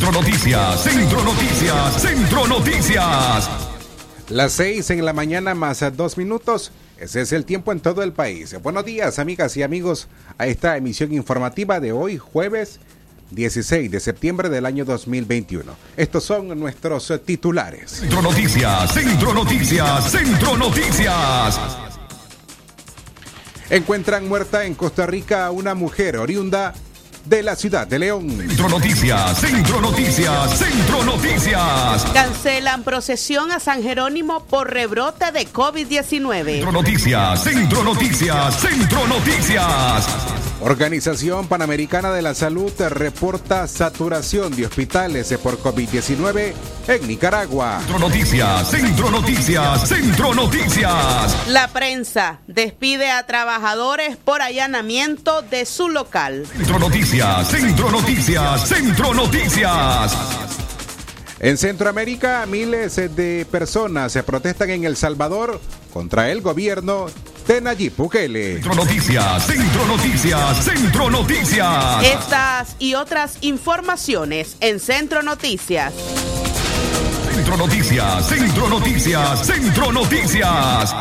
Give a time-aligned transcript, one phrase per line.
[0.00, 3.50] Centro Noticias, Centro Noticias, Centro Noticias.
[4.30, 6.72] Las seis en la mañana más a dos minutos.
[6.96, 8.56] Ese es el tiempo en todo el país.
[8.62, 10.08] Buenos días, amigas y amigos,
[10.38, 12.80] a esta emisión informativa de hoy, jueves
[13.32, 15.70] 16 de septiembre del año 2021.
[15.98, 17.90] Estos son nuestros titulares.
[17.90, 21.60] Centro Noticias, Centro Noticias, Centro Noticias.
[23.68, 26.72] Encuentran muerta en Costa Rica a una mujer oriunda
[27.30, 28.28] de la ciudad de León.
[28.28, 32.04] Centro Noticias, Centro Noticias, Centro Noticias.
[32.12, 36.44] Cancelan procesión a San Jerónimo por rebrote de COVID-19.
[36.44, 40.49] Centro Noticias, Centro Noticias, Centro Noticias.
[40.62, 46.52] Organización Panamericana de la Salud reporta saturación de hospitales por COVID-19
[46.86, 47.78] en Nicaragua.
[47.80, 51.48] Centro Noticias, Centro Noticias, Centro Noticias.
[51.48, 56.46] La prensa despide a trabajadores por allanamiento de su local.
[56.46, 60.16] Centro Noticias, Centro Noticias, Centro Noticias.
[61.38, 65.58] En Centroamérica, miles de personas se protestan en El Salvador
[65.90, 67.06] contra el gobierno
[67.46, 68.54] de Nayib Bukele.
[68.54, 72.04] Centro Noticias, Centro Noticias, Centro Noticias.
[72.04, 75.92] Estas y otras informaciones en Centro Noticias.
[77.34, 80.94] Centro Noticias, Centro Noticias, Centro Noticias.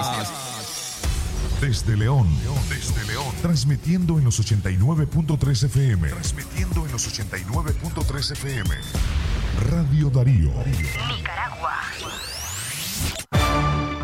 [1.61, 2.27] Desde León,
[2.69, 6.09] desde León, transmitiendo en los 89.3 FM.
[6.09, 8.69] Transmitiendo en los 89.3 FM.
[9.69, 10.53] Radio Darío.
[10.65, 11.79] Nicaragua.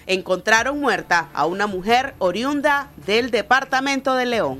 [0.07, 4.59] encontraron muerta a una mujer oriunda del departamento de León.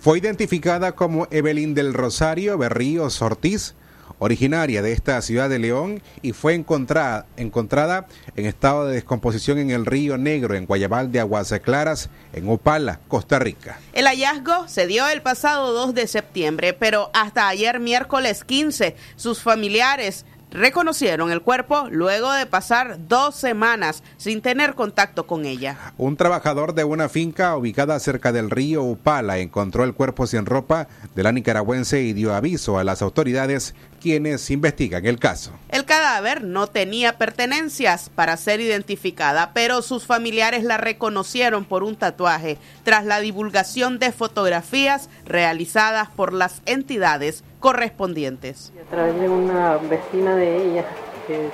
[0.00, 3.74] Fue identificada como Evelyn del Rosario Berríos Ortiz
[4.22, 8.06] originaria de esta ciudad de León y fue encontrada, encontrada
[8.36, 13.00] en estado de descomposición en el río Negro, en Guayabal de Aguas Claras, en Opala,
[13.08, 13.80] Costa Rica.
[13.92, 19.42] El hallazgo se dio el pasado 2 de septiembre, pero hasta ayer miércoles 15 sus
[19.42, 25.76] familiares reconocieron el cuerpo luego de pasar dos semanas sin tener contacto con ella.
[25.98, 30.88] Un trabajador de una finca ubicada cerca del río Upala encontró el cuerpo sin ropa
[31.14, 35.52] de la nicaragüense y dio aviso a las autoridades quienes investigan el caso.
[35.68, 41.96] El cadáver no tenía pertenencias para ser identificada, pero sus familiares la reconocieron por un
[41.96, 48.72] tatuaje tras la divulgación de fotografías realizadas por las entidades correspondientes.
[48.88, 50.84] A través de una vecina de ella,
[51.26, 51.48] que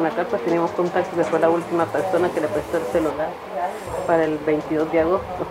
[0.00, 3.30] la cual pues teníamos contacto, que fue la última persona que le prestó el celular
[4.06, 5.46] para el 22 de agosto.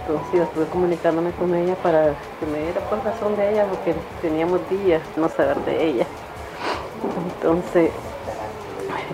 [0.00, 2.08] Entonces estuve comunicándome con ella para
[2.40, 6.06] que me diera por razón de ella, porque teníamos días no saber de ella.
[7.36, 7.92] Entonces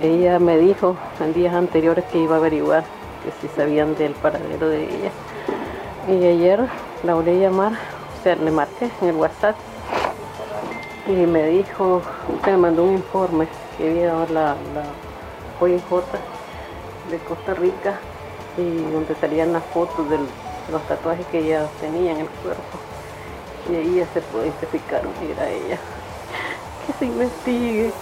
[0.03, 2.85] ella me dijo en días anteriores que iba a averiguar
[3.23, 5.11] que si sabían del paradero de ella.
[6.09, 6.67] Y ayer
[7.05, 9.57] la volví a llamar, o sea, le marqué en el WhatsApp
[11.11, 12.03] y me dijo,
[12.33, 14.85] usted me mandó un informe que había dado la, la
[15.61, 15.83] OIJ
[17.11, 17.99] de Costa Rica
[18.57, 20.19] y donde salían las fotos de
[20.71, 22.79] los tatuajes que ella tenía en el cuerpo.
[23.71, 25.79] Y ahí ya se pudo identificar que era ella.
[26.87, 27.93] Que se investigue.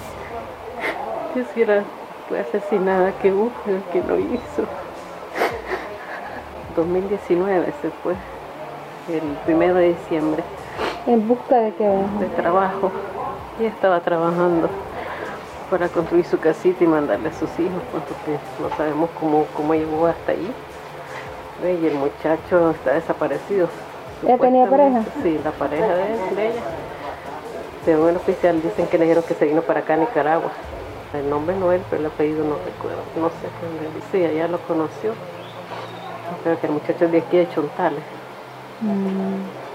[1.34, 1.84] Que si era
[2.28, 4.64] fue asesinada, que busque que lo hizo.
[6.76, 8.14] 2019 se fue,
[9.12, 10.44] el primero de diciembre.
[11.06, 11.84] ¿En busca de qué?
[11.84, 12.92] De trabajo.
[13.58, 14.68] Ella estaba trabajando
[15.70, 19.74] para construir su casita y mandarle a sus hijos, pues, porque no sabemos cómo, cómo
[19.74, 20.52] llegó hasta ahí.
[21.62, 23.68] Y el muchacho está desaparecido.
[24.26, 25.02] ¿Ya tenía pareja?
[25.22, 26.62] Sí, la pareja de, de ella.
[27.84, 30.50] Según el oficial dicen que le dijeron que se vino para acá a Nicaragua.
[31.14, 33.00] El nombre no es, pero el apellido no recuerdo.
[33.16, 35.14] No sé quién Sí, ella lo conoció.
[36.42, 38.02] Creo que el muchacho es de aquí de Chontales.
[38.82, 39.67] Mm.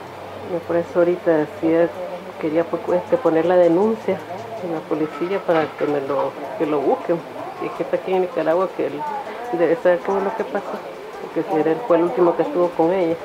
[0.54, 1.90] Y por eso ahorita decía,
[2.40, 2.66] quería
[2.96, 4.20] este, poner la denuncia
[4.64, 7.18] en la policía para que me lo, que lo busquen.
[7.66, 9.02] Es que está aquí en Nicaragua, que él
[9.54, 10.78] debe saber qué es lo que pasó.
[11.22, 13.16] Porque si él fue el último que estuvo con ella.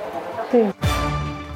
[0.50, 0.64] Sí.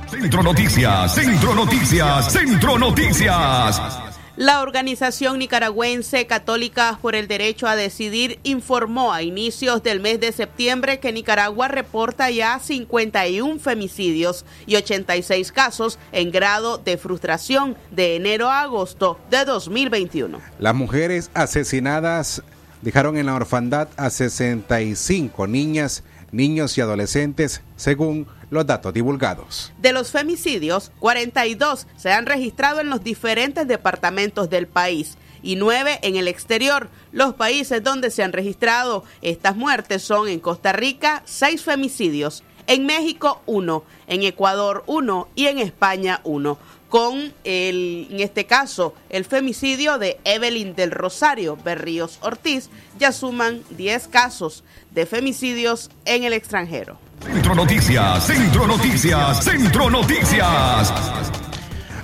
[0.09, 4.12] Centro Noticias, Centro Noticias, Centro Noticias.
[4.37, 10.33] La organización nicaragüense Católica por el Derecho a Decidir informó a inicios del mes de
[10.33, 18.17] septiembre que Nicaragua reporta ya 51 femicidios y 86 casos en grado de frustración de
[18.17, 20.41] enero a agosto de 2021.
[20.59, 22.43] Las mujeres asesinadas
[22.81, 29.73] dejaron en la orfandad a 65 niñas, niños y adolescentes, según los datos divulgados.
[29.79, 36.01] De los femicidios, 42 se han registrado en los diferentes departamentos del país y 9
[36.03, 36.91] en el exterior.
[37.13, 42.85] Los países donde se han registrado estas muertes son en Costa Rica, 6 femicidios, en
[42.85, 46.59] México 1, en Ecuador 1 y en España 1
[46.91, 52.69] con el, en este caso, el femicidio de Evelyn del Rosario Berríos Ortiz,
[52.99, 56.99] ya suman 10 casos de femicidios en el extranjero.
[57.25, 60.93] Centro Noticias, Centro Noticias, Centro Noticias.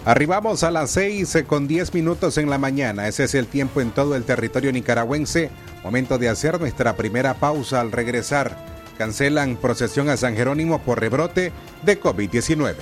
[0.05, 3.09] Arribamos a las 6 con 10 minutos en la mañana.
[3.09, 5.51] Ese es el tiempo en todo el territorio nicaragüense.
[5.83, 8.57] Momento de hacer nuestra primera pausa al regresar.
[8.97, 12.75] Cancelan procesión a San Jerónimo por rebrote de COVID-19.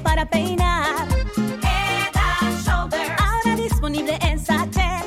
[0.00, 1.08] Crema para peinar.
[1.62, 3.16] Head and Shoulder.
[3.18, 5.04] Ahora disponible en sachet.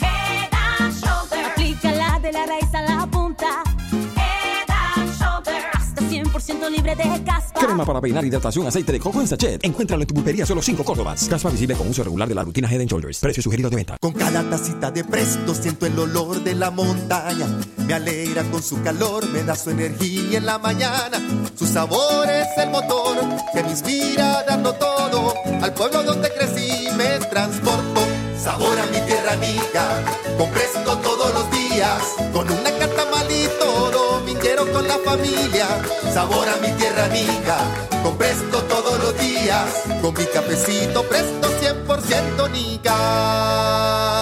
[0.00, 1.44] Head and Shoulder.
[1.46, 3.62] Aplícala de la raíz a la punta.
[3.90, 5.62] Head and Shoulder.
[5.72, 7.41] Hasta 100% libre de caspa.
[7.72, 9.64] Crema para peinar hidratación aceite de coco en sachet.
[9.64, 11.26] Encuéntralo en tu pulpería solo 5 Córdobas.
[11.26, 13.18] Caspa visible con uso regular de la rutina Head and Shoulders.
[13.18, 13.96] Precio sugerido de venta.
[13.98, 17.46] Con cada tacita de presto siento el olor de la montaña.
[17.86, 21.18] Me alegra con su calor, me da su energía en la mañana.
[21.54, 23.16] Su sabor es el motor
[23.54, 25.32] que me inspira dando todo.
[25.62, 28.02] Al pueblo donde crecí me transporto.
[28.38, 30.04] Sabor a mi tierra amiga,
[30.36, 32.02] con presto todos los días.
[32.34, 32.61] Con una
[34.98, 35.66] familia.
[36.12, 37.58] Sabor a mi tierra amiga,
[38.02, 39.84] con presto todos los días.
[40.00, 44.12] Con mi cafecito presto 100% nica.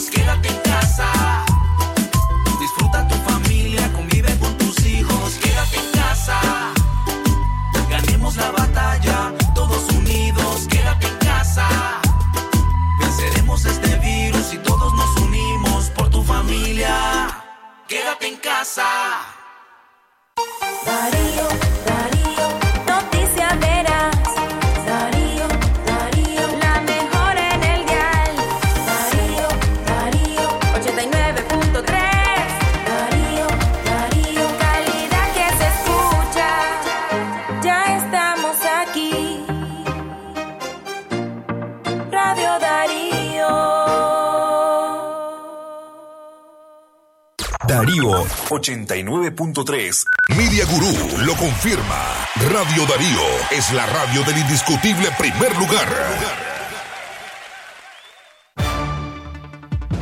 [0.00, 1.21] quédate en casa.
[48.52, 50.04] 89.3.
[50.36, 52.26] Media Gurú lo confirma.
[52.50, 55.88] Radio Darío es la radio del indiscutible primer lugar.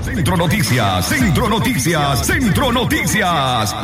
[0.03, 3.75] Centro Noticias, Centro Noticias, Centro Noticias.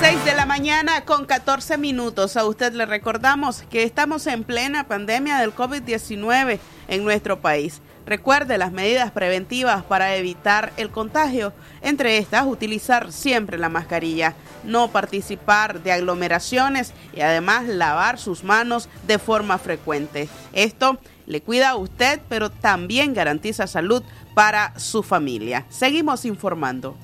[0.00, 2.36] 6 de la mañana con 14 minutos.
[2.36, 6.58] A usted le recordamos que estamos en plena pandemia del COVID-19
[6.88, 7.80] en nuestro país.
[8.06, 11.52] Recuerde las medidas preventivas para evitar el contagio.
[11.80, 18.88] Entre estas, utilizar siempre la mascarilla, no participar de aglomeraciones y además lavar sus manos
[19.06, 20.28] de forma frecuente.
[20.52, 24.02] Esto le cuida a usted, pero también garantiza salud
[24.34, 25.64] para su familia.
[25.70, 26.96] Seguimos informando.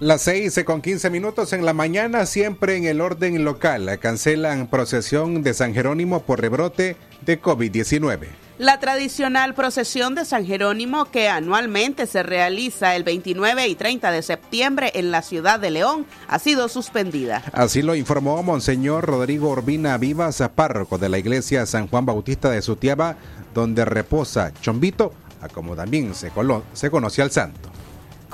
[0.00, 3.96] Las 6 con 15 minutos en la mañana, siempre en el orden local.
[4.00, 8.43] Cancelan procesión de San Jerónimo por rebrote de COVID-19.
[8.58, 14.22] La tradicional procesión de San Jerónimo que anualmente se realiza el 29 y 30 de
[14.22, 17.42] septiembre en la ciudad de León ha sido suspendida.
[17.52, 22.62] Así lo informó Monseñor Rodrigo Urbina Vivas, párroco de la iglesia San Juan Bautista de
[22.62, 23.16] Sutiaba,
[23.54, 26.30] donde reposa Chombito, a como también se,
[26.74, 27.70] se conoció al santo.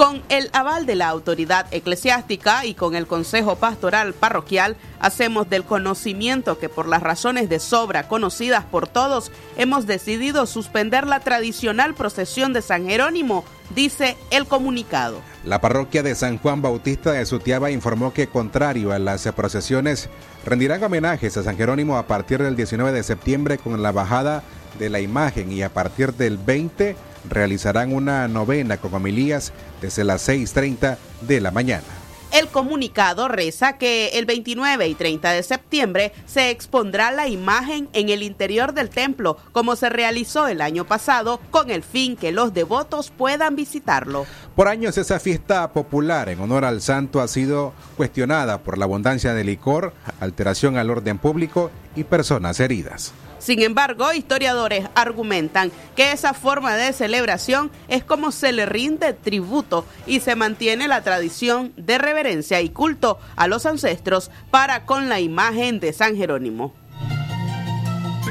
[0.01, 5.65] Con el aval de la autoridad eclesiástica y con el Consejo Pastoral Parroquial, hacemos del
[5.65, 11.93] conocimiento que por las razones de sobra conocidas por todos, hemos decidido suspender la tradicional
[11.93, 15.21] procesión de San Jerónimo, dice el comunicado.
[15.45, 20.09] La parroquia de San Juan Bautista de Sutiaba informó que, contrario a las procesiones,
[20.47, 24.45] rendirán homenajes a San Jerónimo a partir del 19 de septiembre con la bajada
[24.79, 26.97] de la imagen y a partir del 20
[27.29, 31.85] realizarán una novena con homilías desde las 6.30 de la mañana.
[32.33, 38.09] El comunicado reza que el 29 y 30 de septiembre se expondrá la imagen en
[38.09, 42.55] el interior del templo, como se realizó el año pasado, con el fin que los
[42.55, 44.27] devotos puedan visitarlo.
[44.55, 49.35] Por años esa fiesta popular en honor al santo ha sido cuestionada por la abundancia
[49.35, 53.13] de licor, alteración al orden público y personas heridas.
[53.41, 59.87] Sin embargo, historiadores argumentan que esa forma de celebración es como se le rinde tributo
[60.07, 65.21] y se mantiene la tradición de reverencia y culto a los ancestros para con la
[65.21, 66.80] imagen de San Jerónimo.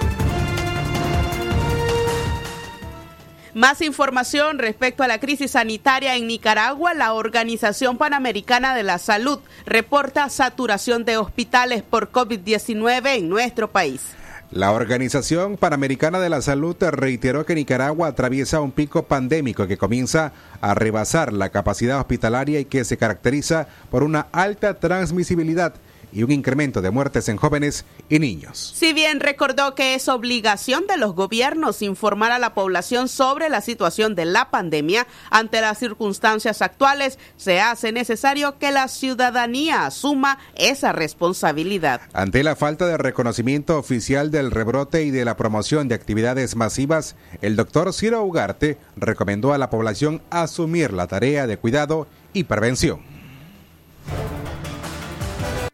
[3.54, 6.92] Más información respecto a la crisis sanitaria en Nicaragua.
[6.94, 14.14] La Organización Panamericana de la Salud reporta saturación de hospitales por COVID-19 en nuestro país.
[14.50, 20.32] La Organización Panamericana de la Salud reiteró que Nicaragua atraviesa un pico pandémico que comienza
[20.62, 25.74] a rebasar la capacidad hospitalaria y que se caracteriza por una alta transmisibilidad
[26.12, 28.72] y un incremento de muertes en jóvenes y niños.
[28.76, 33.60] Si bien recordó que es obligación de los gobiernos informar a la población sobre la
[33.60, 40.38] situación de la pandemia, ante las circunstancias actuales se hace necesario que la ciudadanía asuma
[40.54, 42.00] esa responsabilidad.
[42.12, 47.16] Ante la falta de reconocimiento oficial del rebrote y de la promoción de actividades masivas,
[47.42, 53.17] el doctor Ciro Ugarte recomendó a la población asumir la tarea de cuidado y prevención.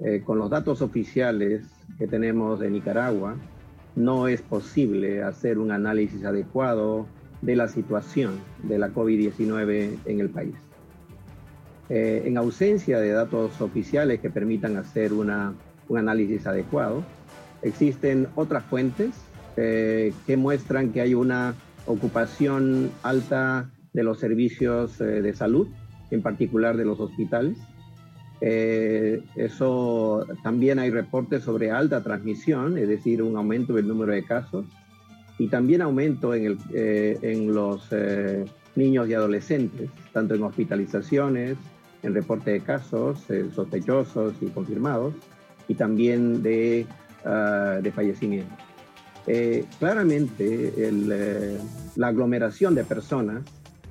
[0.04, 1.62] Eh, con los datos oficiales
[1.96, 3.36] que tenemos de Nicaragua,
[3.96, 7.06] no es posible hacer un análisis adecuado
[7.40, 10.54] de la situación de la COVID-19 en el país.
[11.88, 15.30] Eh, en ausencia de datos oficiales que permitan hacer un
[15.96, 17.02] análisis adecuado,
[17.62, 19.14] existen otras fuentes
[19.56, 21.54] eh, que muestran que hay una
[21.86, 25.66] ocupación alta de los servicios de salud,
[26.10, 27.56] en particular de los hospitales,
[28.40, 34.24] eh, eso también hay reportes sobre alta transmisión, es decir, un aumento del número de
[34.24, 34.66] casos
[35.38, 38.44] y también aumento en, el, eh, en los eh,
[38.76, 41.56] niños y adolescentes, tanto en hospitalizaciones,
[42.02, 43.24] en reporte de casos
[43.54, 45.14] sospechosos y confirmados,
[45.68, 46.86] y también de,
[47.24, 48.58] uh, de fallecimientos.
[49.78, 51.58] claramente, el,
[51.96, 53.42] la aglomeración de personas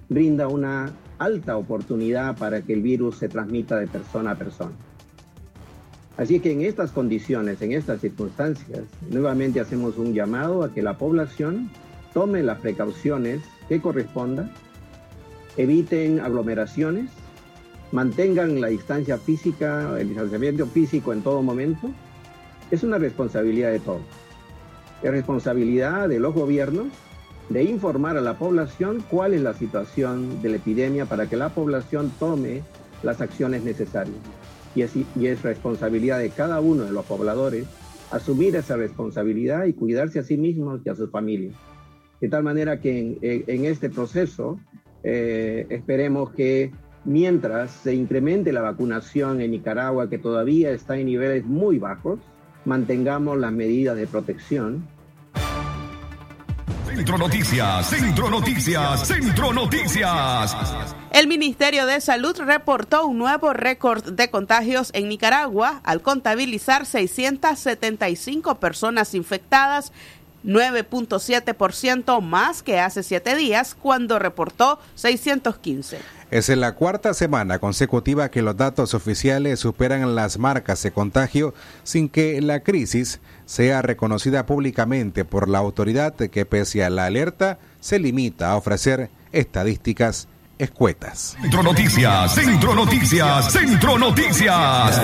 [0.09, 4.73] brinda una alta oportunidad para que el virus se transmita de persona a persona.
[6.17, 10.97] Así que en estas condiciones, en estas circunstancias, nuevamente hacemos un llamado a que la
[10.97, 11.71] población
[12.13, 14.51] tome las precauciones que correspondan,
[15.57, 17.09] eviten aglomeraciones,
[17.91, 21.89] mantengan la distancia física, el distanciamiento físico en todo momento.
[22.69, 24.01] Es una responsabilidad de todos.
[25.01, 26.87] Es responsabilidad de los gobiernos
[27.49, 31.49] de informar a la población cuál es la situación de la epidemia para que la
[31.49, 32.61] población tome
[33.03, 34.17] las acciones necesarias.
[34.75, 37.67] Y es, y es responsabilidad de cada uno de los pobladores
[38.13, 41.55] asumir esa responsabilidad y cuidarse a sí mismos y a sus familias.
[42.21, 44.59] De tal manera que en, este proceso
[45.03, 46.71] eh, esperemos que
[47.05, 52.19] mientras se incremente la vacunación en Nicaragua, que todavía está en niveles muy bajos,
[52.65, 54.87] mantengamos las medidas de protección
[56.95, 60.55] Centro Noticias, Centro Noticias, Centro Noticias.
[61.11, 68.59] El Ministerio de Salud reportó un nuevo récord de contagios en Nicaragua al contabilizar 675
[68.59, 69.91] personas infectadas
[70.43, 75.99] 9.7% más que hace siete días cuando reportó 615.
[76.31, 81.53] Es en la cuarta semana consecutiva que los datos oficiales superan las marcas de contagio
[81.83, 87.59] sin que la crisis sea reconocida públicamente por la autoridad que pese a la alerta
[87.79, 90.27] se limita a ofrecer estadísticas
[90.57, 91.35] escuetas.
[91.41, 95.01] Centro Noticias, Centro Noticias, Centro Noticias.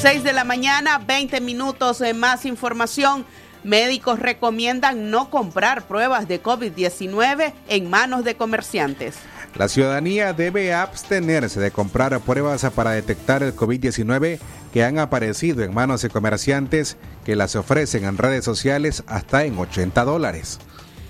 [0.00, 3.26] 6 de la mañana, 20 minutos de más información.
[3.64, 9.16] Médicos recomiendan no comprar pruebas de COVID-19 en manos de comerciantes.
[9.56, 14.38] La ciudadanía debe abstenerse de comprar pruebas para detectar el COVID-19
[14.72, 19.58] que han aparecido en manos de comerciantes que las ofrecen en redes sociales hasta en
[19.58, 20.60] 80 dólares.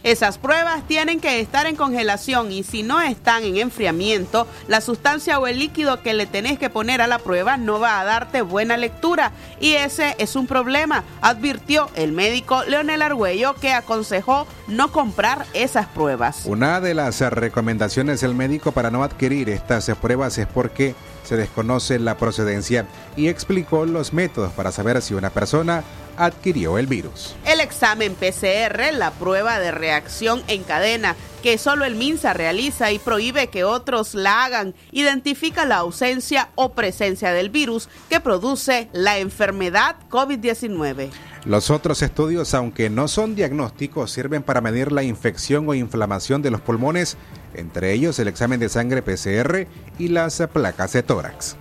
[0.03, 5.39] Esas pruebas tienen que estar en congelación y si no están en enfriamiento, la sustancia
[5.39, 8.41] o el líquido que le tenés que poner a la prueba no va a darte
[8.41, 14.91] buena lectura y ese es un problema, advirtió el médico Leonel Argüello que aconsejó no
[14.91, 16.47] comprar esas pruebas.
[16.47, 20.95] Una de las recomendaciones del médico para no adquirir estas pruebas es porque
[21.31, 25.85] se desconoce la procedencia y explicó los métodos para saber si una persona
[26.17, 27.37] adquirió el virus.
[27.47, 31.15] El examen PCR, la prueba de reacción en cadena
[31.45, 36.73] que solo el MINSA realiza y prohíbe que otros la hagan, identifica la ausencia o
[36.73, 41.11] presencia del virus que produce la enfermedad COVID-19.
[41.47, 46.51] Los otros estudios, aunque no son diagnósticos, sirven para medir la infección o inflamación de
[46.51, 47.17] los pulmones,
[47.55, 49.67] entre ellos el examen de sangre PCR
[49.99, 51.57] y las placas de tórax.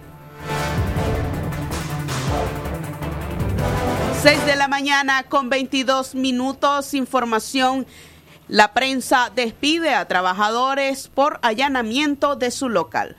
[4.21, 6.93] 6 de la mañana con 22 minutos.
[6.93, 7.87] Información.
[8.49, 13.15] La prensa despide a trabajadores por allanamiento de su local.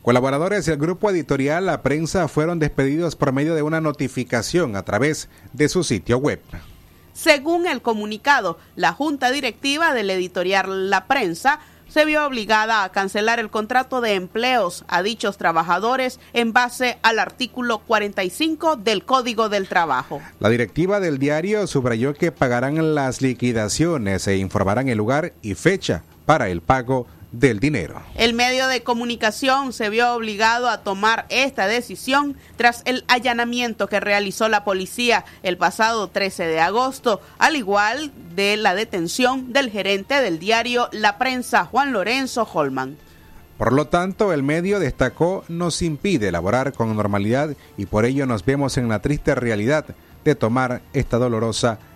[0.00, 5.28] Colaboradores del grupo editorial La Prensa fueron despedidos por medio de una notificación a través
[5.52, 6.40] de su sitio web.
[7.12, 13.38] Según el comunicado, la junta directiva del editorial La Prensa se vio obligada a cancelar
[13.38, 19.68] el contrato de empleos a dichos trabajadores en base al artículo 45 del Código del
[19.68, 20.20] Trabajo.
[20.40, 26.02] La directiva del diario subrayó que pagarán las liquidaciones e informarán el lugar y fecha
[26.26, 27.06] para el pago
[27.38, 28.02] del dinero.
[28.14, 34.00] El medio de comunicación se vio obligado a tomar esta decisión tras el allanamiento que
[34.00, 40.20] realizó la policía el pasado 13 de agosto, al igual de la detención del gerente
[40.20, 42.96] del diario La Prensa, Juan Lorenzo Holman.
[43.58, 48.44] Por lo tanto, el medio destacó nos impide elaborar con normalidad y por ello nos
[48.44, 49.86] vemos en la triste realidad
[50.24, 51.95] de tomar esta dolorosa decisión.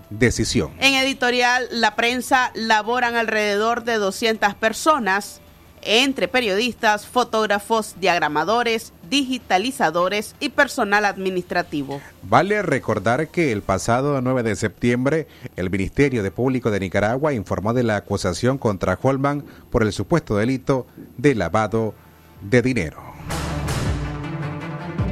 [0.80, 5.40] En editorial, la prensa laboran alrededor de 200 personas,
[5.82, 12.00] entre periodistas, fotógrafos, diagramadores, digitalizadores y personal administrativo.
[12.22, 17.72] Vale recordar que el pasado 9 de septiembre, el Ministerio de Público de Nicaragua informó
[17.72, 21.94] de la acusación contra Holman por el supuesto delito de lavado
[22.42, 23.02] de dinero.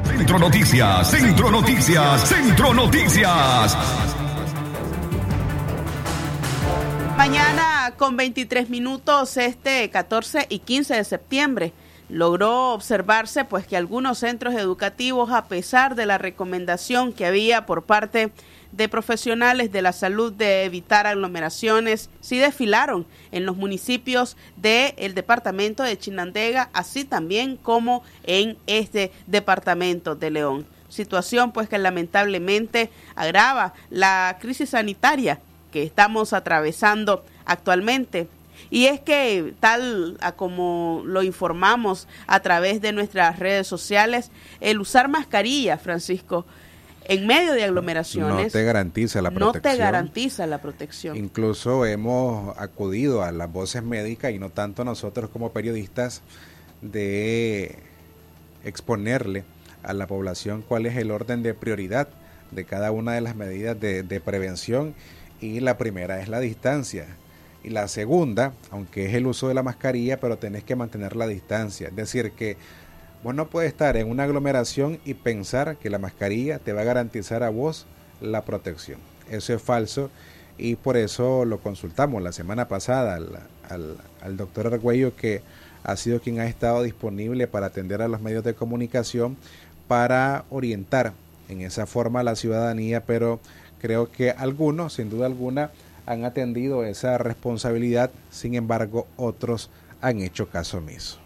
[0.05, 4.18] Centro Noticias, Centro Noticias, Centro Noticias.
[7.19, 11.73] Mañana con 23 minutos, este 14 y 15 de septiembre,
[12.09, 17.83] logró observarse pues que algunos centros educativos, a pesar de la recomendación que había por
[17.83, 18.31] parte
[18.71, 25.83] de profesionales de la salud de evitar aglomeraciones, sí desfilaron en los municipios del departamento
[25.83, 30.67] de Chinandega, así también como en este departamento de León.
[30.89, 35.41] Situación pues que lamentablemente agrava la crisis sanitaria
[35.73, 38.29] que estamos atravesando actualmente.
[38.71, 45.09] Y es que tal como lo informamos a través de nuestras redes sociales, el usar
[45.09, 46.45] mascarilla, Francisco,
[47.09, 49.63] en medio de aglomeraciones no te garantiza la protección.
[49.65, 51.17] No te garantiza la protección.
[51.17, 56.21] Incluso hemos acudido a las voces médicas y no tanto nosotros como periodistas
[56.83, 57.79] de
[58.63, 59.45] exponerle
[59.83, 62.09] a la población cuál es el orden de prioridad
[62.51, 64.95] de cada una de las medidas de, de prevención
[65.41, 67.07] y la primera es la distancia.
[67.65, 71.27] Y la segunda, aunque es el uso de la mascarilla, pero tenés que mantener la
[71.27, 71.89] distancia.
[71.89, 72.57] Es decir, que
[73.25, 76.85] vos no puedes estar en una aglomeración y pensar que la mascarilla te va a
[76.85, 77.87] garantizar a vos
[78.21, 79.01] la protección.
[79.31, 80.11] Eso es falso
[80.57, 85.43] y por eso lo consultamos la semana pasada al, al doctor Argüello que
[85.85, 89.37] ha sido quien ha estado disponible para atender a los medios de comunicación
[89.87, 91.13] para orientar
[91.49, 93.41] en esa forma a la ciudadanía, pero
[93.81, 95.71] Creo que algunos, sin duda alguna,
[96.07, 101.19] han atendido esa responsabilidad, sin embargo, otros han hecho caso omiso.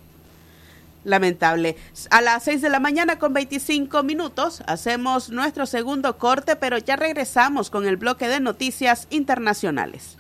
[1.05, 1.77] Lamentable.
[2.11, 6.97] A las 6 de la mañana con 25 minutos hacemos nuestro segundo corte, pero ya
[6.97, 10.17] regresamos con el bloque de noticias internacionales.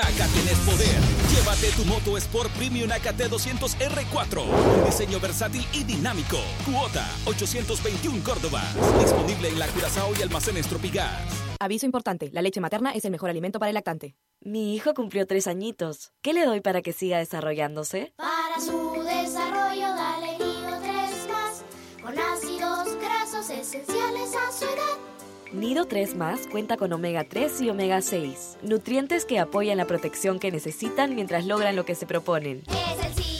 [0.00, 1.00] Acá tienes poder.
[1.30, 4.42] Llévate tu moto Sport Premium AKT 200 R4.
[4.78, 6.38] Un diseño versátil y dinámico.
[6.64, 8.62] Cuota 821 Córdoba.
[9.00, 11.20] Disponible en la Curazao y almacenes Tropigas.
[11.60, 14.16] Aviso importante, la leche materna es el mejor alimento para el lactante.
[14.40, 16.12] Mi hijo cumplió tres añitos.
[16.22, 18.14] ¿Qué le doy para que siga desarrollándose?
[18.16, 21.62] Para su desarrollo, dale Nido 3 más,
[22.02, 25.09] con ácidos grasos esenciales a su edad.
[25.52, 30.38] Nido 3 Más cuenta con omega 3 y omega 6, nutrientes que apoyan la protección
[30.38, 32.62] que necesitan mientras logran lo que se proponen.
[32.68, 33.39] Es el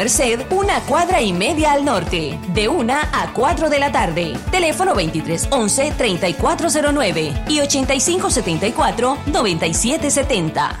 [0.00, 4.32] Merced, una cuadra y media al norte, de 1 a 4 de la tarde.
[4.50, 10.80] Teléfono 2311 3409 y 8574 9770.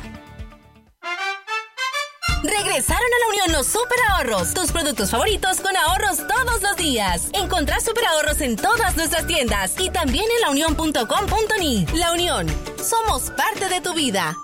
[2.42, 7.28] Regresaron a la Unión los super ahorros, tus productos favoritos con ahorros todos los días.
[7.34, 11.84] Encontrás super ahorros en todas nuestras tiendas y también en launión.com.ni.
[11.92, 12.46] La Unión,
[12.82, 14.34] somos parte de tu vida.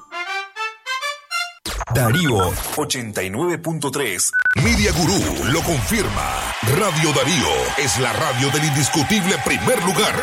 [1.96, 4.30] Darío 89.3.
[4.62, 5.18] Media Gurú
[5.50, 6.30] lo confirma.
[6.76, 10.14] Radio Darío es la radio del indiscutible primer lugar.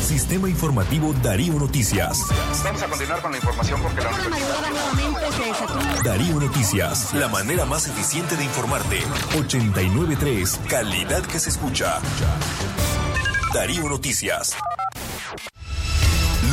[0.00, 2.22] Sistema informativo Darío Noticias.
[2.64, 4.10] Vamos a continuar con la información porque la
[6.02, 9.00] Darío Noticias, la manera más eficiente de informarte.
[9.34, 12.00] 89.3, calidad que se escucha.
[13.52, 14.56] Darío Noticias.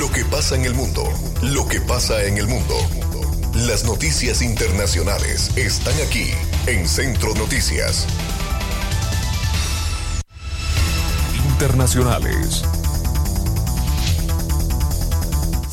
[0.03, 1.01] Lo que pasa en el mundo,
[1.41, 2.75] lo que pasa en el mundo.
[3.55, 6.25] Las noticias internacionales están aquí
[6.67, 8.05] en Centro Noticias.
[11.53, 12.65] Internacionales.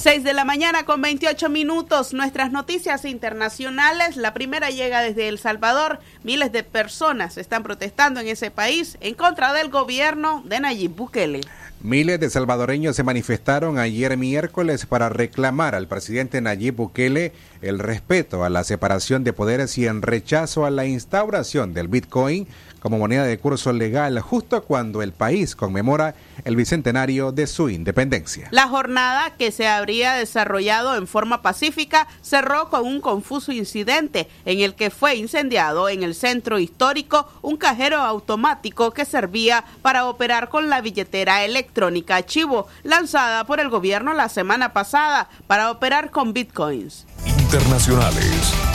[0.01, 2.14] 6 de la mañana con 28 minutos.
[2.14, 4.16] Nuestras noticias internacionales.
[4.16, 5.99] La primera llega desde El Salvador.
[6.23, 11.40] Miles de personas están protestando en ese país en contra del gobierno de Nayib Bukele.
[11.83, 18.45] Miles de salvadoreños se manifestaron ayer miércoles para reclamar al presidente Nayib Bukele el respeto
[18.45, 22.47] a la separación de poderes y en rechazo a la instauración del Bitcoin
[22.81, 26.14] como moneda de curso legal justo cuando el país conmemora
[26.45, 28.49] el bicentenario de su independencia.
[28.51, 34.61] La jornada que se habría desarrollado en forma pacífica cerró con un confuso incidente en
[34.61, 40.49] el que fue incendiado en el centro histórico un cajero automático que servía para operar
[40.49, 46.33] con la billetera electrónica Chivo lanzada por el gobierno la semana pasada para operar con
[46.33, 47.07] bitcoins.
[47.27, 48.70] Internacionales.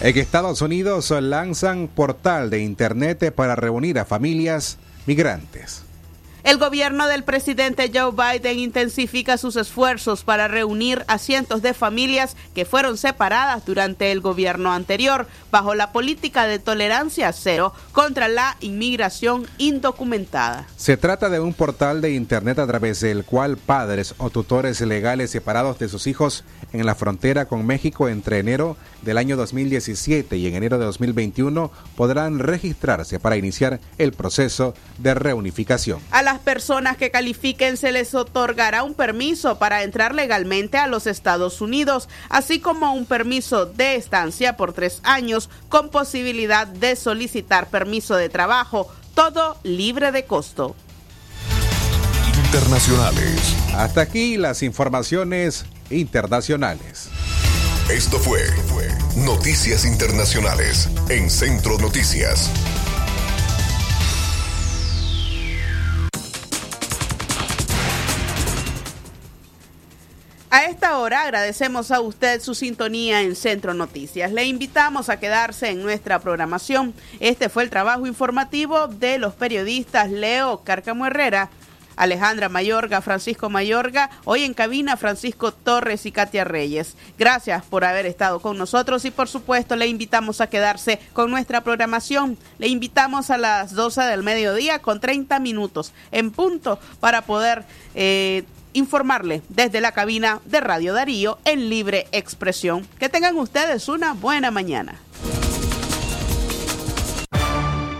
[0.00, 5.82] En Estados Unidos lanzan portal de Internet para reunir a familias migrantes.
[6.44, 12.36] El gobierno del presidente Joe Biden intensifica sus esfuerzos para reunir a cientos de familias
[12.54, 18.56] que fueron separadas durante el gobierno anterior bajo la política de tolerancia cero contra la
[18.60, 20.66] inmigración indocumentada.
[20.76, 25.32] Se trata de un portal de Internet a través del cual padres o tutores legales
[25.32, 30.46] separados de sus hijos en la frontera con México entre enero del año 2017 y
[30.46, 36.00] en enero de 2021 podrán registrarse para iniciar el proceso de reunificación.
[36.10, 41.06] A las personas que califiquen se les otorgará un permiso para entrar legalmente a los
[41.06, 47.70] Estados Unidos, así como un permiso de estancia por tres años con posibilidad de solicitar
[47.70, 50.76] permiso de trabajo, todo libre de costo.
[52.44, 53.54] Internacionales.
[53.74, 57.10] Hasta aquí las informaciones internacionales.
[57.90, 58.40] Esto fue
[59.24, 62.50] Noticias Internacionales en Centro Noticias.
[70.50, 74.30] A esta hora agradecemos a usted su sintonía en Centro Noticias.
[74.30, 76.94] Le invitamos a quedarse en nuestra programación.
[77.18, 81.50] Este fue el trabajo informativo de los periodistas Leo Cárcamo Herrera,
[81.98, 86.96] Alejandra Mayorga, Francisco Mayorga, hoy en cabina Francisco Torres y Katia Reyes.
[87.18, 91.62] Gracias por haber estado con nosotros y por supuesto le invitamos a quedarse con nuestra
[91.62, 92.38] programación.
[92.58, 97.64] Le invitamos a las 12 del mediodía con 30 minutos en punto para poder...
[97.94, 102.86] Eh, informarle desde la cabina de Radio Darío en libre expresión.
[102.98, 105.00] Que tengan ustedes una buena mañana.